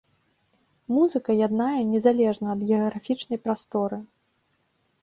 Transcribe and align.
Музыка 0.95 1.35
яднае 1.47 1.79
незалежна 1.93 2.47
ад 2.55 2.61
геаграфічнай 2.71 3.39
прасторы. 3.47 3.97